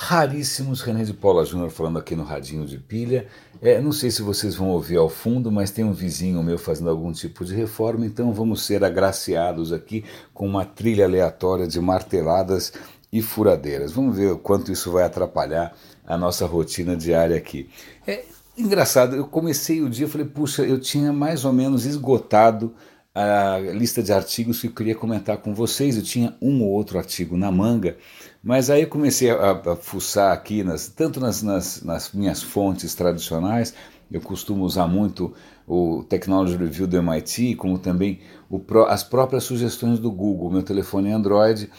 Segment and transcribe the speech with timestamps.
[0.00, 0.80] raríssimos.
[0.80, 3.26] René de Paula Júnior falando aqui no Radinho de Pilha.
[3.60, 6.88] É, não sei se vocês vão ouvir ao fundo, mas tem um vizinho meu fazendo
[6.88, 10.02] algum tipo de reforma, então vamos ser agraciados aqui
[10.32, 12.72] com uma trilha aleatória de marteladas
[13.12, 13.92] e furadeiras.
[13.92, 17.68] Vamos ver o quanto isso vai atrapalhar a nossa rotina diária aqui.
[18.06, 18.24] É
[18.56, 22.74] engraçado, eu comecei o dia, falei, puxa, eu tinha mais ou menos esgotado
[23.14, 25.96] a lista de artigos que eu queria comentar com vocês.
[25.96, 27.96] Eu tinha um ou outro artigo na manga,
[28.42, 33.74] mas aí comecei a, a fuçar aqui, nas, tanto nas, nas, nas, minhas fontes tradicionais,
[34.10, 35.32] eu costumo usar muito
[35.66, 40.50] o Technology Review do MIT, como também o, as próprias sugestões do Google.
[40.50, 41.70] Meu telefone é Android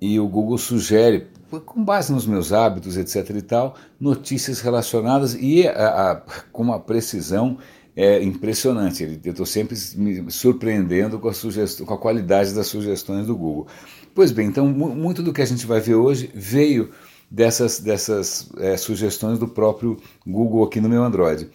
[0.00, 1.28] e o Google sugere,
[1.64, 3.30] com base nos meus hábitos, etc.
[3.36, 6.16] e tal, notícias relacionadas e a, a,
[6.52, 7.58] com uma precisão
[7.96, 9.20] é impressionante.
[9.24, 13.66] Eu estou sempre me surpreendendo com a, sugestão, com a qualidade das sugestões do Google.
[14.14, 16.90] Pois bem, então muito do que a gente vai ver hoje veio
[17.30, 21.48] dessas, dessas é, sugestões do próprio Google aqui no meu Android.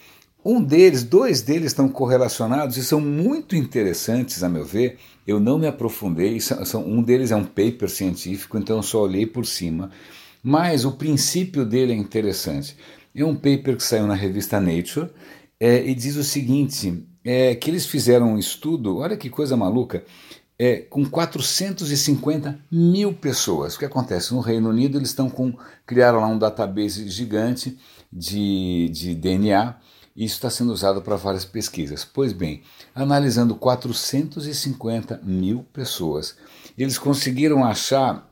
[0.45, 4.97] Um deles, dois deles estão correlacionados e são muito interessantes, a meu ver.
[5.25, 9.01] Eu não me aprofundei, são, são, um deles é um paper científico, então eu só
[9.01, 9.89] olhei por cima,
[10.43, 12.75] mas o princípio dele é interessante.
[13.15, 15.09] É um paper que saiu na revista Nature
[15.57, 20.03] é, e diz o seguinte: é, que eles fizeram um estudo, olha que coisa maluca,
[20.57, 23.75] é, com 450 mil pessoas.
[23.75, 24.33] O que acontece?
[24.33, 25.53] No Reino Unido eles estão com.
[25.85, 27.77] criaram lá um database gigante
[28.11, 29.75] de, de DNA.
[30.15, 32.05] E isso está sendo usado para várias pesquisas.
[32.05, 32.61] Pois bem,
[32.93, 36.35] analisando 450 mil pessoas,
[36.77, 38.29] eles conseguiram achar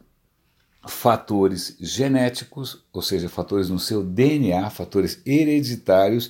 [0.87, 6.29] fatores genéticos, ou seja, fatores no seu DNA, fatores hereditários,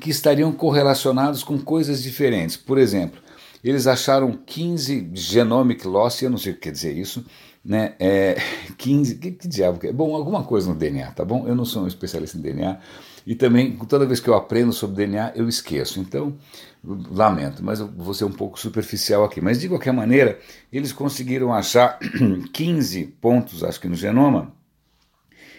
[0.00, 2.56] que estariam correlacionados com coisas diferentes.
[2.56, 3.21] Por exemplo,
[3.62, 7.24] eles acharam 15 genomic loss, eu não sei o que quer dizer isso,
[7.64, 7.94] né?
[7.98, 8.36] É,
[8.76, 9.92] 15, que, que diabo que é?
[9.92, 11.46] Bom, alguma coisa no DNA, tá bom?
[11.46, 12.78] Eu não sou um especialista em DNA
[13.26, 16.00] e também toda vez que eu aprendo sobre DNA eu esqueço.
[16.00, 16.36] Então,
[16.84, 19.40] lamento, mas eu vou ser um pouco superficial aqui.
[19.40, 20.38] Mas de qualquer maneira,
[20.72, 21.98] eles conseguiram achar
[22.52, 24.52] 15 pontos, acho que no genoma,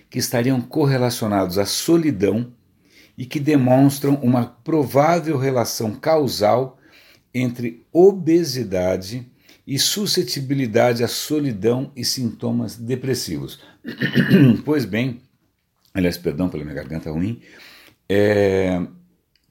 [0.09, 2.52] que estariam correlacionados à solidão
[3.18, 6.78] e que demonstram uma provável relação causal
[7.34, 9.26] entre obesidade
[9.66, 13.60] e suscetibilidade à solidão e sintomas depressivos.
[14.66, 15.22] pois bem,
[15.94, 17.42] aliás, perdão pela minha garganta ruim,
[18.10, 18.86] é,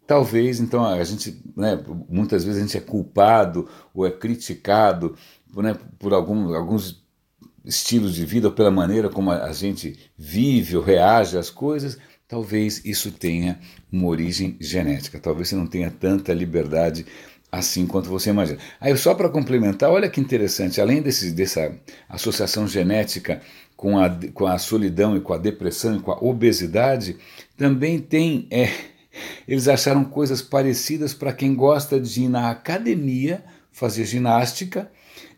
[0.06, 5.16] talvez então a gente, né, muitas vezes a gente é culpado ou é criticado
[5.56, 7.02] né, por algum, alguns
[7.64, 11.98] estilos de vida ou pela maneira como a gente vive ou reage às coisas
[12.32, 13.60] talvez isso tenha
[13.92, 15.20] uma origem genética.
[15.20, 17.04] Talvez você não tenha tanta liberdade
[17.52, 18.58] assim quanto você imagina.
[18.80, 21.70] Aí, só para complementar, olha que interessante, além desse, dessa
[22.08, 23.42] associação genética
[23.76, 27.18] com a, com a solidão e com a depressão e com a obesidade,
[27.54, 28.46] também tem.
[28.50, 28.70] É,
[29.46, 34.90] eles acharam coisas parecidas para quem gosta de ir na academia fazer ginástica.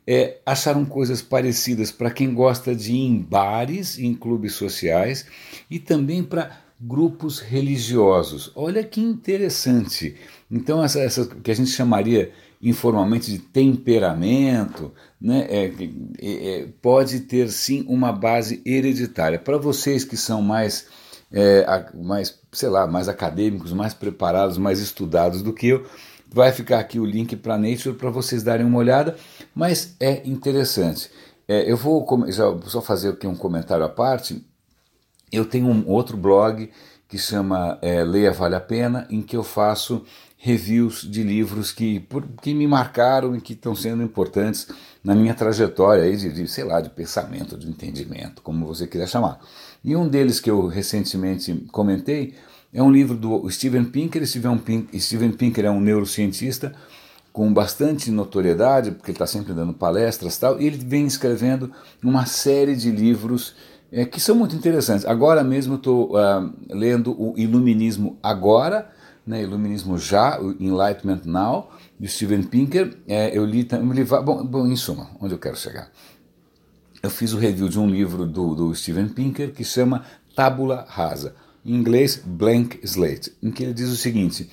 [0.06, 5.26] É, acharam coisas parecidas para quem gosta de ir em bares, em clubes sociais
[5.70, 8.50] e também para grupos religiosos.
[8.54, 10.16] Olha que interessante.
[10.50, 15.72] Então, essa, essa que a gente chamaria informalmente de temperamento, né, é,
[16.20, 19.38] é, é pode ter sim uma base hereditária.
[19.38, 20.86] Para vocês que são mais,
[21.30, 25.86] é, mais, sei lá, mais acadêmicos, mais preparados, mais estudados do que eu,
[26.32, 29.16] vai ficar aqui o link para Nature para vocês darem uma olhada,
[29.54, 31.10] mas é interessante.
[31.46, 32.06] É, eu vou
[32.64, 34.44] só fazer aqui um comentário à parte.
[35.34, 36.71] Eu tenho um outro blog
[37.09, 40.05] que chama é, Leia Vale a Pena, em que eu faço
[40.37, 44.69] reviews de livros que, por, que me marcaram e que estão sendo importantes
[45.03, 49.09] na minha trajetória aí de, de, sei lá, de pensamento, de entendimento, como você quiser
[49.09, 49.41] chamar.
[49.83, 52.34] E um deles que eu recentemente comentei
[52.72, 54.27] é um livro do Steven Pinker.
[54.27, 56.75] Steven Pinker, Steven Pinker é um neurocientista
[57.33, 61.72] com bastante notoriedade, porque ele está sempre dando palestras e tal, e ele vem escrevendo
[62.03, 63.56] uma série de livros
[63.94, 65.06] é, que são muito interessantes.
[65.06, 68.91] Agora mesmo estou uh, lendo o Iluminismo Agora,
[69.24, 72.98] né, Iluminismo Já, o Enlightenment Now, de Steven Pinker.
[73.07, 74.04] É, eu li também.
[74.04, 75.92] Bom, bom, em suma, onde eu quero chegar?
[77.01, 80.04] Eu fiz o review de um livro do, do Steven Pinker que chama
[80.34, 84.51] Tábula Rasa, em inglês Blank Slate, em que ele diz o seguinte: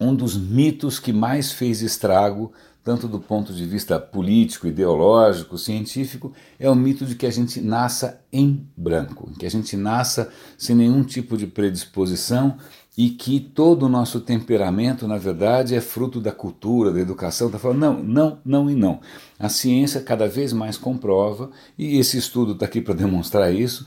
[0.00, 2.52] um dos mitos que mais fez estrago
[2.82, 7.60] tanto do ponto de vista político, ideológico, científico, é o mito de que a gente
[7.60, 12.56] nasça em branco, que a gente nasça sem nenhum tipo de predisposição
[12.96, 17.46] e que todo o nosso temperamento, na verdade, é fruto da cultura, da educação.
[17.46, 19.00] Está falando, não, não, não e não.
[19.38, 23.86] A ciência cada vez mais comprova, e esse estudo está aqui para demonstrar isso,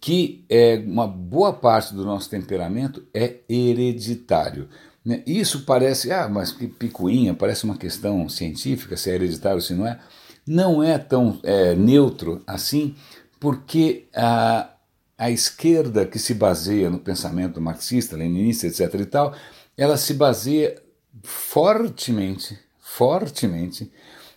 [0.00, 4.68] que é, uma boa parte do nosso temperamento é hereditário.
[5.04, 5.22] Né?
[5.26, 9.74] Isso parece, ah, mas que picuinha, parece uma questão científica, se é hereditário ou se
[9.74, 9.98] não é.
[10.46, 12.96] Não é tão é, neutro assim,
[13.38, 14.70] porque a,
[15.16, 18.94] a esquerda que se baseia no pensamento marxista, leninista, etc.
[18.94, 19.34] e tal,
[19.76, 20.82] ela se baseia
[21.22, 23.90] fortemente, fortemente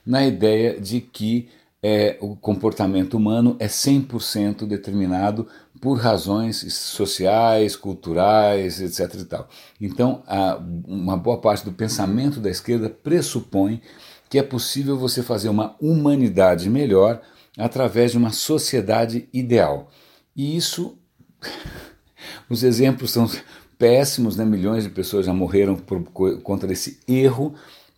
[0.06, 1.50] na ideia de que
[1.88, 5.48] é, o comportamento humano é 100% determinado
[5.80, 9.22] por razões sociais, culturais, etc.
[9.22, 9.48] E tal.
[9.80, 13.84] Então, a, uma boa parte do pensamento da esquerda pressupõe
[14.28, 17.22] que é possível você fazer uma humanidade melhor
[17.56, 19.92] através de uma sociedade ideal.
[20.36, 20.98] E isso,
[22.50, 23.30] os exemplos são
[23.78, 24.44] péssimos, né?
[24.44, 26.02] milhões de pessoas já morreram por
[26.42, 27.54] conta desse erro,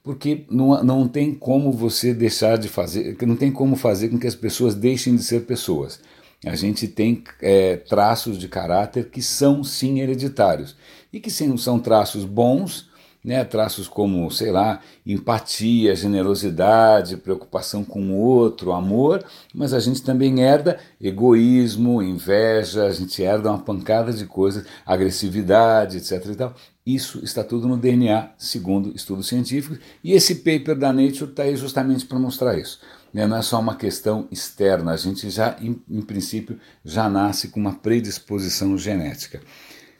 [0.07, 4.25] porque não, não tem como você deixar de fazer, não tem como fazer com que
[4.25, 5.99] as pessoas deixem de ser pessoas.
[6.45, 10.77] A gente tem é, traços de caráter que são sim hereditários
[11.11, 12.89] e que sim, são traços bons,
[13.21, 20.01] né, traços como, sei lá, empatia, generosidade, preocupação com o outro, amor, mas a gente
[20.01, 26.27] também herda egoísmo, inveja, a gente herda uma pancada de coisas, agressividade, etc.
[26.27, 26.55] E tal.
[26.87, 31.53] Isso está tudo no DNA, segundo estudos científicos, e esse paper da Nature está aí
[31.57, 32.79] justamente para mostrar isso.
[33.13, 33.27] Né?
[33.27, 37.59] Não é só uma questão externa, a gente já, em, em princípio, já nasce com
[37.59, 39.41] uma predisposição genética.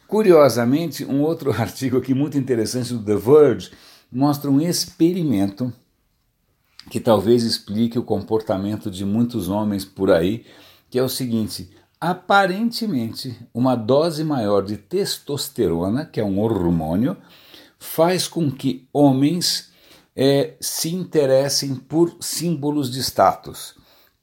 [0.07, 3.71] Curiosamente, um outro artigo aqui muito interessante do The Verge
[4.09, 5.73] mostra um experimento
[6.89, 10.45] que talvez explique o comportamento de muitos homens por aí,
[10.89, 17.17] que é o seguinte: aparentemente, uma dose maior de testosterona, que é um hormônio,
[17.79, 19.71] faz com que homens
[20.15, 23.75] é, se interessem por símbolos de status,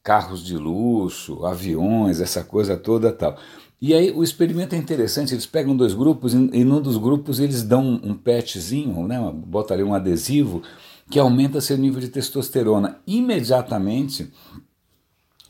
[0.02, 3.38] carros de luxo, aviões, essa coisa toda tal.
[3.80, 7.38] E aí o experimento é interessante, eles pegam dois grupos e, e num dos grupos
[7.38, 10.62] eles dão um, patchzinho, né, bota ali um adesivo
[11.10, 12.98] que aumenta seu nível de testosterona.
[13.06, 14.32] Imediatamente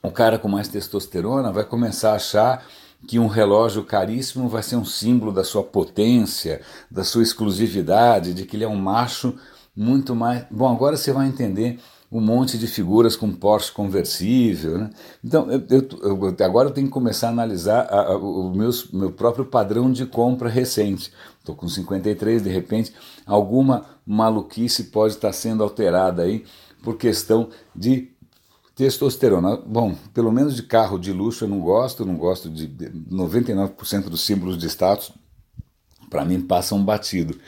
[0.04, 2.64] o cara com mais testosterona vai começar a achar
[3.08, 6.60] que um relógio caríssimo vai ser um símbolo da sua potência,
[6.90, 9.34] da sua exclusividade, de que ele é um macho
[9.74, 10.44] muito mais.
[10.50, 11.78] Bom, agora você vai entender
[12.12, 14.78] um monte de figuras com Porsche conversível.
[14.78, 14.90] Né?
[15.22, 18.90] Então, eu, eu, eu, agora eu tenho que começar a analisar a, a, o meus,
[18.92, 21.12] meu próprio padrão de compra recente.
[21.38, 22.92] Estou com 53, de repente,
[23.26, 26.44] alguma maluquice pode estar sendo alterada aí
[26.84, 28.13] por questão de
[28.74, 29.56] testosterona.
[29.56, 34.22] Bom, pelo menos de carro de luxo eu não gosto, não gosto de 99% dos
[34.22, 35.12] símbolos de status,
[36.10, 37.38] para mim passam batido.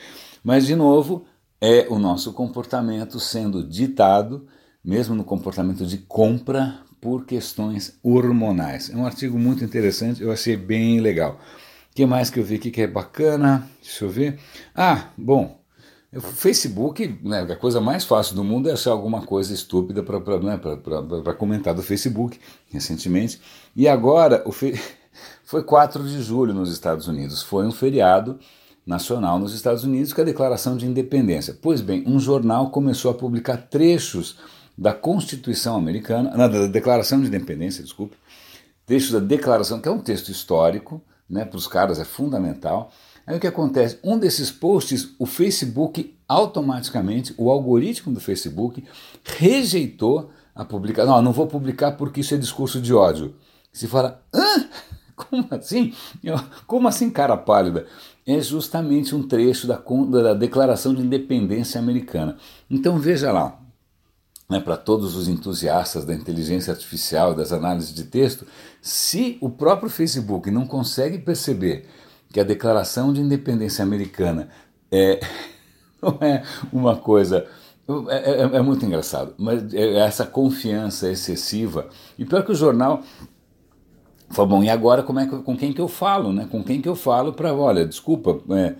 [0.43, 1.25] Mas, de novo,
[1.59, 4.47] é o nosso comportamento sendo ditado
[4.87, 8.89] mesmo no comportamento de compra por questões hormonais.
[8.89, 11.41] É um artigo muito interessante, eu achei bem legal.
[11.91, 13.69] O que mais que eu vi aqui que é bacana?
[13.81, 14.39] Deixa eu ver.
[14.73, 15.59] Ah, bom,
[16.13, 20.19] o Facebook, né, a coisa mais fácil do mundo é achar alguma coisa estúpida para
[20.39, 20.59] né,
[21.37, 22.39] comentar do Facebook
[22.69, 23.41] recentemente.
[23.75, 24.79] E agora, o fe...
[25.43, 28.39] foi 4 de julho nos Estados Unidos, foi um feriado
[28.85, 31.57] nacional nos Estados Unidos com a declaração de independência.
[31.61, 34.37] Pois bem, um jornal começou a publicar trechos
[34.77, 38.15] da Constituição Americana, da Declaração de Independência, desculpe,
[38.85, 42.91] texto da Declaração, que é um texto histórico, né, para os caras é fundamental.
[43.27, 43.99] Aí o que acontece?
[44.01, 48.81] Um desses posts, o Facebook automaticamente, o algoritmo do Facebook
[49.25, 51.17] rejeitou a publicação.
[51.17, 53.35] Não, não vou publicar porque isso é discurso de ódio.
[53.73, 54.65] Se fala, hã?
[55.13, 55.93] Como assim?
[56.65, 57.85] Como assim, cara pálida?
[58.25, 59.81] É justamente um trecho da,
[60.21, 62.37] da Declaração de Independência Americana.
[62.69, 63.59] Então veja lá,
[64.49, 68.45] né, para todos os entusiastas da inteligência artificial e das análises de texto,
[68.81, 71.87] se o próprio Facebook não consegue perceber
[72.31, 74.49] que a Declaração de Independência Americana
[74.91, 75.19] é,
[76.01, 77.45] não é uma coisa.
[78.09, 81.87] É, é, é muito engraçado, mas é essa confiança excessiva.
[82.19, 83.01] E pior que o jornal
[84.29, 86.47] Falou, bom, e agora como é que, com quem que eu falo, né?
[86.51, 88.75] Com quem que eu falo para, olha, desculpa, é,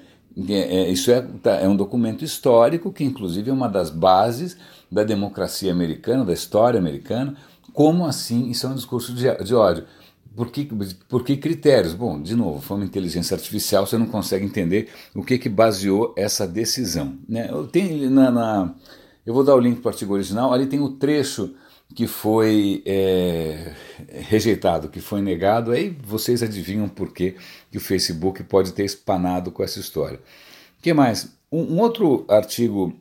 [0.49, 4.57] é, isso é, tá, é um documento histórico que inclusive é uma das bases
[4.91, 7.35] da democracia americana, da história americana.
[7.73, 9.85] Como assim isso é um discurso de, de ódio?
[10.37, 10.69] Por que,
[11.09, 11.95] por que critérios?
[11.95, 16.13] Bom, de novo, foi uma inteligência artificial, você não consegue entender o que, que baseou
[16.15, 17.17] essa decisão.
[17.27, 17.47] Né?
[17.49, 18.75] Eu, tenho, na, na,
[19.25, 21.55] eu vou dar o link para o artigo original, ali tem o trecho
[21.95, 23.73] que foi é,
[24.29, 27.35] rejeitado, que foi negado, aí vocês adivinham por que,
[27.71, 30.19] que o Facebook pode ter espanado com essa história.
[30.77, 31.35] O que mais?
[31.51, 32.93] Um, um outro artigo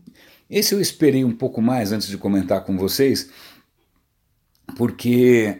[0.48, 3.28] esse eu esperei um pouco mais antes de comentar com vocês.
[4.76, 5.58] porque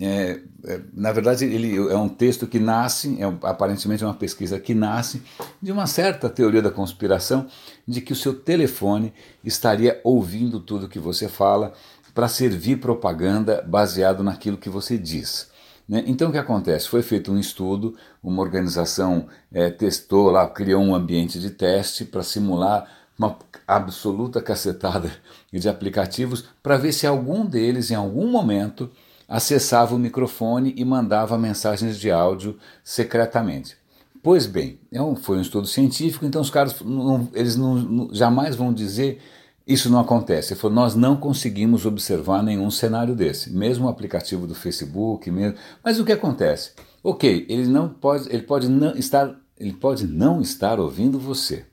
[0.00, 4.58] é, é, na verdade ele é um texto que nasce, é, aparentemente é uma pesquisa
[4.58, 5.22] que nasce
[5.62, 7.46] de uma certa teoria da conspiração
[7.86, 11.72] de que o seu telefone estaria ouvindo tudo que você fala
[12.12, 15.50] para servir propaganda baseado naquilo que você diz.
[15.88, 16.02] Né?
[16.06, 16.88] Então o que acontece?
[16.88, 22.22] Foi feito um estudo, uma organização é, testou lá, criou um ambiente de teste para
[22.22, 25.10] simular uma absoluta cacetada
[25.52, 28.90] de aplicativos para ver se algum deles, em algum momento,
[29.28, 33.76] acessava o microfone e mandava mensagens de áudio secretamente.
[34.22, 38.72] Pois bem, é foi um estudo científico, então os caras não, eles não, jamais vão
[38.72, 39.20] dizer
[39.66, 40.52] isso não acontece.
[40.52, 45.58] Ele falou, nós não conseguimos observar nenhum cenário desse, mesmo o aplicativo do Facebook, mesmo.
[45.82, 46.72] Mas o que acontece?
[47.02, 51.64] Ok, ele não pode, ele pode não estar, ele pode não estar ouvindo você,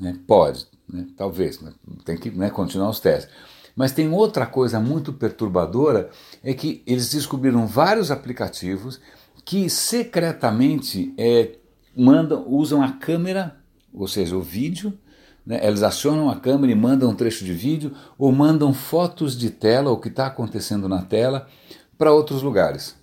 [0.00, 0.16] né?
[0.26, 1.06] Pode, né?
[1.16, 1.72] talvez, né?
[2.04, 3.32] tem que né, continuar os testes.
[3.78, 6.10] Mas tem outra coisa muito perturbadora,
[6.42, 9.00] é que eles descobriram vários aplicativos
[9.44, 11.52] que secretamente é,
[11.96, 13.54] mandam, usam a câmera,
[13.94, 14.98] ou seja, o vídeo,
[15.46, 15.64] né?
[15.64, 19.92] eles acionam a câmera e mandam um trecho de vídeo ou mandam fotos de tela,
[19.92, 21.46] o que está acontecendo na tela,
[21.96, 22.96] para outros lugares.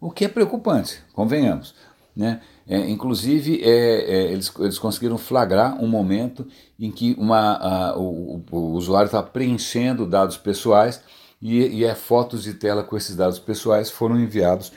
[0.00, 1.74] O que é preocupante, convenhamos.
[2.14, 2.40] Né?
[2.66, 6.46] É, inclusive, é, é, eles, eles conseguiram flagrar um momento
[6.80, 11.02] em que uma, a, o, o, usuário está preenchendo dados pessoais
[11.42, 14.72] e, e é, fotos de tela com esses dados pessoais foram enviados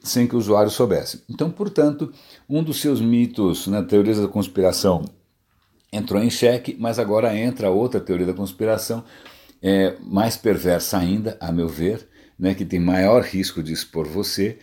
[0.00, 1.22] sem que o usuário soubesse.
[1.28, 2.12] Então, portanto,
[2.48, 5.04] um dos seus mitos na né, teoria da conspiração
[5.92, 9.04] entrou em xeque, mas agora entra outra teoria da conspiração,
[9.62, 12.08] é, mais perversa ainda, a meu ver,
[12.38, 14.58] né, que tem maior risco de expor você.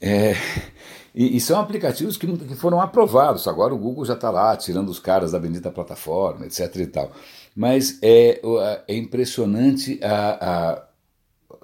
[0.00, 0.34] É,
[1.14, 3.48] e, e, são aplicativos que, que, foram aprovados.
[3.48, 6.74] Agora o Google já está lá tirando os caras da bendita plataforma, etc.
[6.76, 7.10] e tal.
[7.54, 8.40] Mas é,
[8.86, 10.90] é impressionante a, a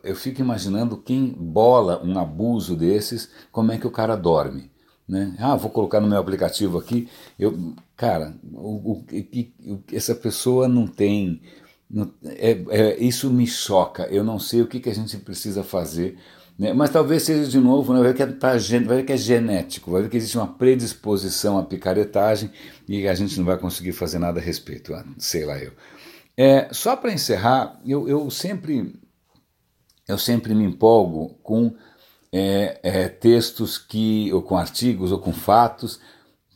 [0.06, 4.70] eu fico imaginando quem bola um abuso desses, como é que o cara dorme.
[5.08, 5.36] Né?
[5.38, 7.08] Ah, vou colocar no meu aplicativo aqui.
[7.38, 9.04] Eu, cara, o, o,
[9.72, 11.40] o essa pessoa não tem.
[11.88, 14.04] Não, é, é, isso me choca.
[14.04, 16.18] Eu não sei o que, que a gente precisa fazer.
[16.58, 16.72] Né?
[16.72, 18.00] Mas talvez seja de novo, né?
[18.00, 20.46] vai, ver que é, tá, vai ver que é genético, vai ver que existe uma
[20.46, 22.50] predisposição à picaretagem
[22.88, 24.94] e a gente não vai conseguir fazer nada a respeito.
[24.94, 25.72] Ah, sei lá eu.
[26.36, 28.94] É, só para encerrar, eu, eu sempre
[30.08, 31.74] eu sempre me empolgo com
[32.32, 36.00] é, é, textos que, ou com artigos, ou com fatos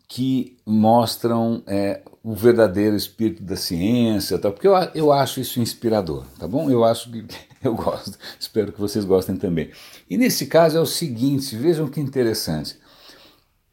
[0.09, 4.51] que mostram é, o verdadeiro espírito da ciência, tá?
[4.51, 6.71] porque eu, eu acho isso inspirador, tá bom?
[6.71, 7.25] Eu acho que
[7.63, 9.71] eu gosto, espero que vocês gostem também.
[10.09, 12.79] E nesse caso é o seguinte, vejam que interessante.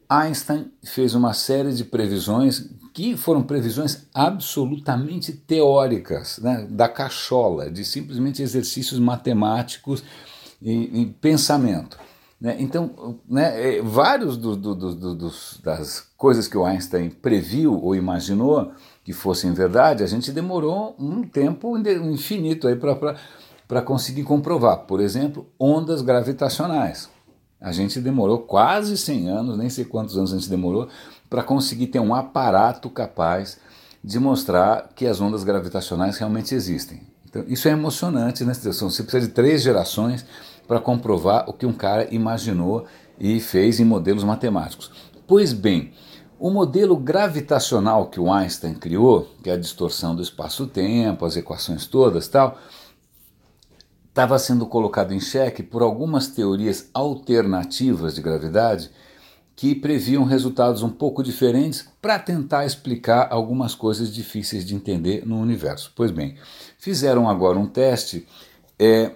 [0.08, 7.84] Einstein fez uma série de previsões que foram previsões absolutamente teóricas, né, da cachola, de
[7.84, 10.02] simplesmente exercícios matemáticos
[10.62, 11.98] e, e pensamento.
[12.40, 12.56] Né?
[12.58, 17.94] Então, né, é, vários do, do, do, dos, das coisas que o Einstein previu ou
[17.94, 18.72] imaginou
[19.04, 23.16] que fossem verdade, a gente demorou um tempo infinito para
[23.84, 24.86] conseguir comprovar.
[24.86, 27.08] Por exemplo, ondas gravitacionais.
[27.60, 30.88] A gente demorou quase 100 anos, nem sei quantos anos a gente demorou,
[31.28, 33.58] para conseguir ter um aparato capaz
[34.02, 37.02] de mostrar que as ondas gravitacionais realmente existem.
[37.28, 38.54] Então, isso é emocionante, né?
[38.54, 40.24] Você precisa de três gerações
[40.66, 42.86] para comprovar o que um cara imaginou
[43.18, 44.90] e fez em modelos matemáticos.
[45.26, 45.92] Pois bem,
[46.38, 51.86] o modelo gravitacional que o Einstein criou, que é a distorção do espaço-tempo, as equações
[51.86, 52.56] todas, tal,
[54.18, 58.90] estava sendo colocado em xeque por algumas teorias alternativas de gravidade
[59.54, 65.38] que previam resultados um pouco diferentes para tentar explicar algumas coisas difíceis de entender no
[65.38, 65.92] universo.
[65.94, 66.34] Pois bem,
[66.80, 68.26] fizeram agora um teste.
[68.76, 69.12] É,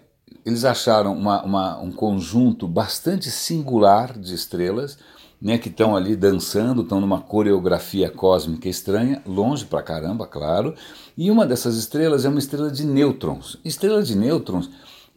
[0.47, 4.99] eles acharam uma, uma, um conjunto bastante singular de estrelas
[5.43, 10.75] né, que estão ali dançando, estão numa coreografia cósmica estranha, longe pra caramba, claro.
[11.19, 13.59] E uma dessas estrelas é uma estrela de nêutrons.
[13.65, 14.71] Estrela de nêutrons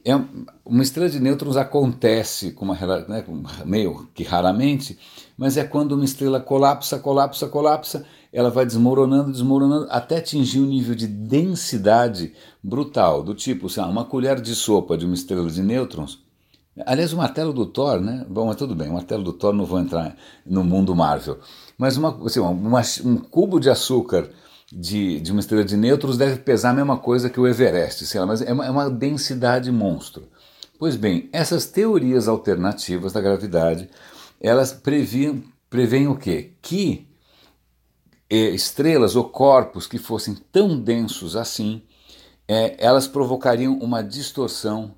[0.04, 0.20] é
[0.66, 2.76] uma estrela de nêutrons acontece com uma,
[3.08, 3.24] né,
[3.66, 4.98] meio que raramente,
[5.38, 10.66] mas é quando uma estrela colapsa, colapsa, colapsa, ela vai desmoronando, desmoronando, até atingir um
[10.66, 15.50] nível de densidade brutal, do tipo, sei lá, uma colher de sopa de uma estrela
[15.50, 16.25] de nêutrons.
[16.86, 18.26] Aliás, o martelo do Thor, né?
[18.28, 20.16] Bom, mas tudo bem, o martelo do Thor não vou entrar
[20.46, 21.40] no mundo Marvel.
[21.78, 24.30] Mas uma, assim, uma, um cubo de açúcar
[24.72, 28.20] de, de uma estrela de nêutrons deve pesar a mesma coisa que o Everest, sei
[28.20, 30.28] lá, mas é uma, é uma densidade monstro.
[30.78, 33.90] Pois bem, essas teorias alternativas da gravidade,
[34.42, 36.52] elas previam, preveem o quê?
[36.62, 37.08] Que
[38.30, 41.82] eh, estrelas ou corpos que fossem tão densos assim,
[42.48, 44.94] eh, elas provocariam uma distorção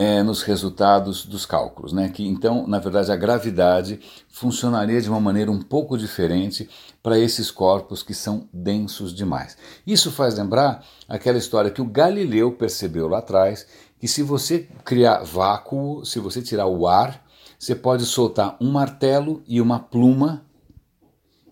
[0.00, 2.08] é, nos resultados dos cálculos, né?
[2.08, 6.70] Que então, na verdade, a gravidade funcionaria de uma maneira um pouco diferente
[7.02, 9.58] para esses corpos que são densos demais.
[9.86, 13.66] Isso faz lembrar aquela história que o Galileu percebeu lá atrás,
[14.00, 17.22] que se você criar vácuo, se você tirar o ar,
[17.58, 20.42] você pode soltar um martelo e uma pluma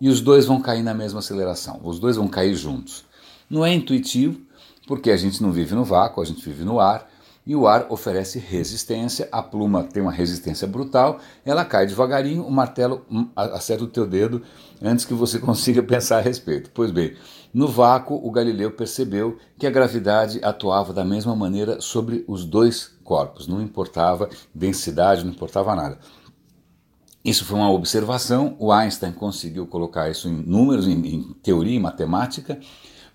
[0.01, 3.05] e os dois vão cair na mesma aceleração, os dois vão cair juntos.
[3.51, 4.41] Não é intuitivo,
[4.87, 7.11] porque a gente não vive no vácuo, a gente vive no ar,
[7.49, 12.51] e o ar oferece resistência, a pluma tem uma resistência brutal, ela cai devagarinho, o
[12.51, 14.43] martelo hum, acerta o teu dedo
[14.83, 16.71] antes que você consiga pensar a respeito.
[16.75, 17.17] Pois bem,
[17.55, 22.99] no vácuo, o Galileu percebeu que a gravidade atuava da mesma maneira sobre os dois
[23.03, 25.99] corpos, não importava densidade, não importava nada.
[27.25, 31.81] Isso foi uma observação, o Einstein conseguiu colocar isso em números, em, em teoria, em
[31.81, 32.61] matemática.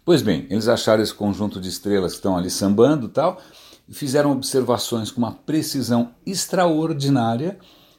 [0.04, 3.40] Pois bem, eles acharam esse conjunto de estrelas que estão ali sambando e tal,
[3.90, 7.58] fizeram observações com uma precisão extraordinária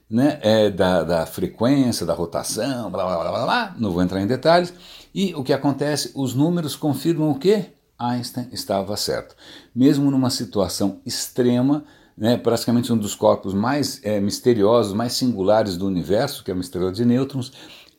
[0.09, 4.21] né, é, da, da, frequência, da rotação, blá, blá, blá, blá, blá, não vou entrar
[4.21, 4.73] em detalhes.
[5.15, 6.13] E o que acontece?
[6.15, 7.67] Os números confirmam o quê?
[7.99, 9.35] Einstein estava certo.
[9.75, 11.85] Mesmo numa situação extrema,
[12.17, 16.61] né, praticamente um dos corpos mais é, misteriosos, mais singulares do universo, que é uma
[16.61, 17.53] estrela de nêutrons,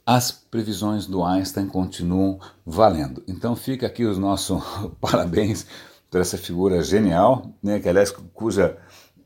[0.05, 3.23] as previsões do Einstein continuam valendo.
[3.27, 4.61] Então fica aqui os nossos
[5.01, 5.65] parabéns
[6.15, 8.77] para essa figura genial, né, que aliás cuja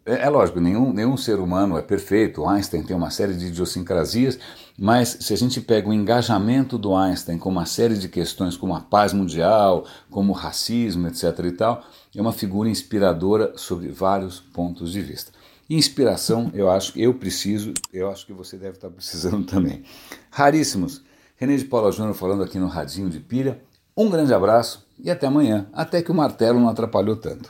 [0.03, 2.47] é, é, lógico, nenhum, nenhum ser humano é perfeito.
[2.47, 4.39] Einstein tem uma série de idiosincrasias,
[4.75, 8.73] mas se a gente pega o engajamento do Einstein com uma série de questões como
[8.73, 11.25] a paz mundial, como o racismo, etc.
[11.43, 11.83] e tal,
[12.15, 15.31] é uma figura inspiradora sobre vários pontos de vista.
[15.69, 19.83] Inspiração, eu acho que eu preciso, eu acho que você deve estar precisando também.
[20.31, 21.03] Raríssimos.
[21.37, 23.61] René de Paula Júnior falando aqui no Radinho de Pilha.
[23.95, 27.47] Um grande abraço e até amanhã, até que o martelo não atrapalhou tanto.